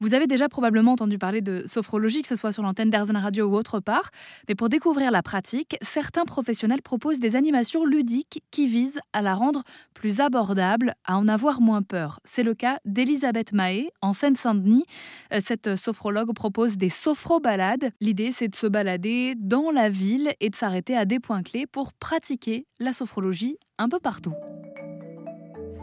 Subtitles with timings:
[0.00, 3.46] Vous avez déjà probablement entendu parler de sophrologie, que ce soit sur l'antenne d'Airzen Radio
[3.46, 4.10] ou autre part,
[4.46, 9.34] mais pour découvrir la pratique, certains professionnels proposent des animations ludiques qui visent à la
[9.34, 9.62] rendre
[9.94, 12.20] plus abordable, à en avoir moins peur.
[12.26, 14.84] C'est le cas d'Elisabeth Mahé, en Seine-Saint-Denis.
[15.32, 17.90] Euh, cette sophrologue propose des sophro-balades.
[18.02, 21.66] L'idée, c'est de se balader dans la ville et de s'arrêter à des points clés
[21.66, 24.34] pour pratiquer la sophrologie un peu partout.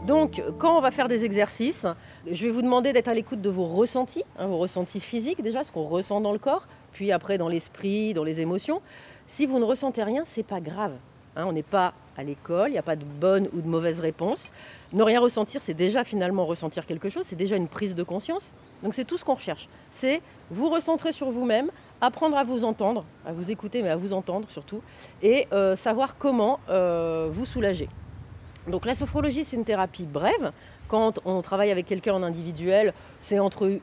[0.06, 1.86] Donc, quand on va faire des exercices,
[2.30, 5.64] je vais vous demander d'être à l'écoute de vos ressentis, hein, vos ressentis physiques déjà,
[5.64, 8.82] ce qu'on ressent dans le corps, puis après dans l'esprit, dans les émotions.
[9.26, 10.92] Si vous ne ressentez rien, c'est pas grave.
[11.36, 14.00] Hein, on n'est pas à l'école, il n'y a pas de bonne ou de mauvaise
[14.00, 14.52] réponse.
[14.92, 18.52] Ne rien ressentir, c'est déjà finalement ressentir quelque chose, c'est déjà une prise de conscience.
[18.82, 19.70] Donc c'est tout ce qu'on recherche.
[19.90, 21.70] C'est vous recentrer sur vous-même,
[22.02, 24.82] apprendre à vous entendre, à vous écouter, mais à vous entendre surtout,
[25.22, 27.88] et euh, savoir comment euh, vous soulager.
[28.68, 30.52] Donc la sophrologie, c'est une thérapie brève.
[30.88, 33.78] Quand on travaille avec quelqu'un en individuel, c'est entre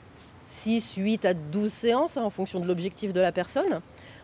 [0.48, 3.82] 6, 8 à 12 séances hein, en fonction de l'objectif de la personne.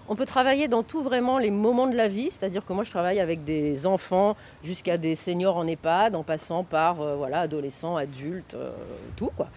[0.10, 2.92] On peut travailler dans tous vraiment les moments de la vie, c'est-à-dire que moi je
[2.92, 7.98] travaille avec des enfants jusqu'à des seniors en EHPAD, en passant par euh, voilà, adolescents,
[7.98, 8.72] adultes, euh,
[9.18, 9.50] tout quoi.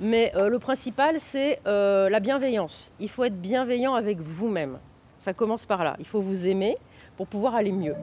[0.00, 2.92] Mais euh, le principal c'est la bienveillance.
[3.00, 4.78] Il faut être bienveillant avec vous-même.
[5.18, 5.96] Ça commence par là.
[5.98, 6.76] Il faut vous aimer
[7.16, 7.94] pour pouvoir aller mieux.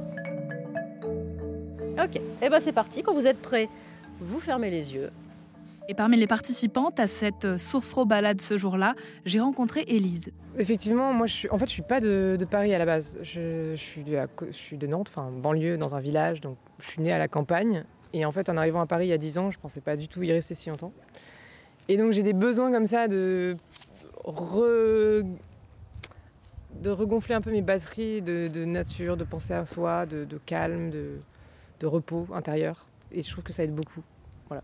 [2.04, 3.04] Ok, et eh ben c'est parti.
[3.04, 3.70] Quand vous êtes prêts,
[4.20, 5.12] vous fermez les yeux.
[5.88, 10.32] Et parmi les participantes à cette sophro-balade ce jour-là, j'ai rencontré Élise.
[10.58, 13.20] Effectivement, moi, je suis, en fait, je suis pas de, Paris à la base.
[13.22, 16.42] Je, suis de, je suis de Nantes, enfin banlieue, dans un village.
[16.42, 17.84] Donc, je suis née à la campagne.
[18.14, 19.96] Et en fait, en arrivant à Paris il y a 10 ans, je pensais pas
[19.96, 20.94] du tout y rester si longtemps.
[21.88, 23.56] Et donc, j'ai des besoins comme ça de
[26.82, 31.20] de regonfler un peu mes batteries de, nature, de penser à soi, de calme, de,
[31.82, 32.86] de repos intérieur.
[33.12, 34.02] Et je trouve que ça aide beaucoup.
[34.48, 34.64] Voilà.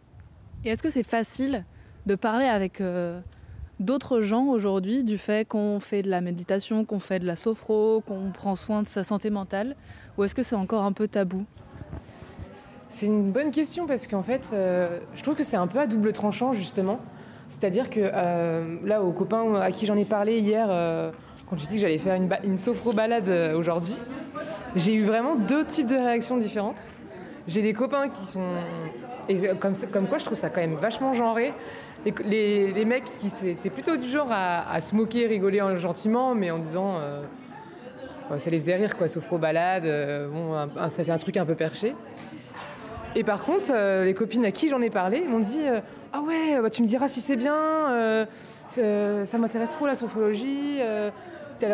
[0.63, 1.65] Et est-ce que c'est facile
[2.05, 3.19] de parler avec euh,
[3.79, 8.01] d'autres gens aujourd'hui du fait qu'on fait de la méditation, qu'on fait de la sophro,
[8.07, 9.75] qu'on prend soin de sa santé mentale?
[10.17, 11.45] Ou est-ce que c'est encore un peu tabou?
[12.89, 15.87] C'est une bonne question parce qu'en fait, euh, je trouve que c'est un peu à
[15.87, 16.99] double tranchant justement.
[17.49, 20.67] C'est-à-dire que euh, là, aux copains à qui j'en ai parlé hier,
[21.49, 23.95] quand j'ai dit que j'allais faire une, une sophro-balade aujourd'hui,
[24.75, 26.89] j'ai eu vraiment deux types de réactions différentes.
[27.47, 28.55] J'ai des copains qui sont.
[29.59, 31.53] Comme, quoi, je trouve ça quand même vachement genré.
[32.25, 36.99] Les, mecs qui étaient plutôt du genre à, se moquer, rigoler gentiment, mais en disant.
[36.99, 37.23] Euh,
[38.37, 40.53] ça les faisait rire, quoi, sophro balade, euh, bon,
[40.89, 41.95] ça fait un truc un peu perché.
[43.15, 45.61] Et par contre, euh, les copines à qui j'en ai parlé m'ont dit
[46.11, 48.27] Ah ouais, bah, tu me diras si c'est bien,
[48.69, 50.79] ça m'intéresse trop la sophrologie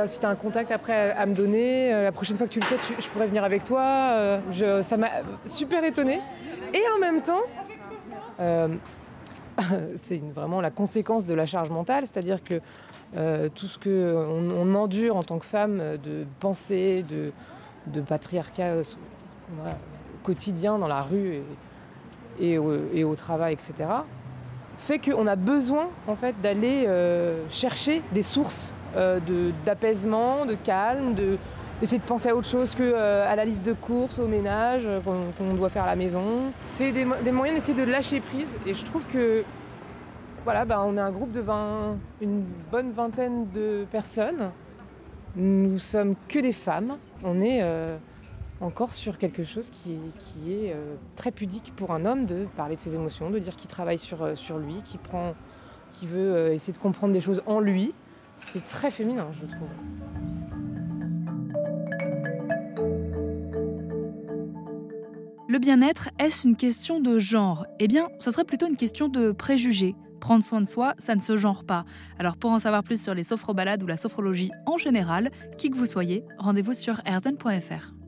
[0.08, 2.60] si tu as un contact après à, me donner, euh, la prochaine fois que tu
[2.60, 3.82] le fais, je pourrais venir avec toi.
[3.82, 5.10] Euh, ça m'a
[5.46, 6.20] super étonnée.
[6.74, 7.42] Et en même temps,
[8.40, 8.70] euh,
[10.02, 12.62] c'est vraiment la conséquence de la charge mentale, c'est-à-dire que
[13.50, 18.78] tout ce qu'on on endure en tant que femme de pensée, de, patriarcat
[20.24, 21.42] quotidien dans la rue
[22.40, 23.88] et, et, au, travail, etc.,
[24.80, 26.88] fait qu'on a besoin en fait d'aller
[27.52, 31.38] chercher des sources euh, d'apaisement, de, calme, de,
[31.80, 35.00] d'essayer de penser à autre chose que euh, la liste de courses, au ménage euh,
[35.38, 36.52] qu'on, doit faire à la maison.
[36.72, 39.44] C'est des, moyens d'essayer de lâcher prise et je trouve que
[40.44, 44.52] voilà, ben, on est un groupe de 20, une bonne vingtaine de personnes.
[45.36, 46.98] Nous sommes que des femmes.
[47.24, 47.64] On est
[48.60, 50.76] encore sur quelque chose qui, qui est
[51.16, 54.38] très pudique pour un homme de parler de ses émotions, de dire qu'il travaille sur,
[54.38, 55.00] sur lui, qu'il
[55.94, 57.94] qui veut essayer de comprendre des choses en lui.
[58.52, 59.70] C'est très féminin, je trouve.
[65.48, 67.68] Le bien-être, est-ce une question de genre?
[67.80, 69.96] Eh bien, ce serait plutôt une question de préjugés.
[70.20, 71.86] Prendre soin de soi, ça ne se genre pas.
[72.18, 75.76] Alors pour en savoir plus sur les sophrobalades ou la sophrologie en général, qui que
[75.76, 78.03] vous soyez, rendez-vous sur erzen.fr.